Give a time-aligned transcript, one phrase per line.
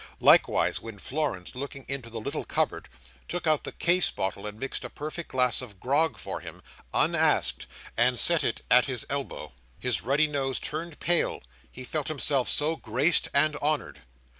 [0.19, 2.89] Likewise, when Florence, looking into the little cupboard,
[3.27, 7.67] took out the case bottle and mixed a perfect glass of grog for him, unasked,
[7.95, 12.75] and set it at his elbow, his ruddy nose turned pale, he felt himself so
[12.75, 14.01] graced and honoured.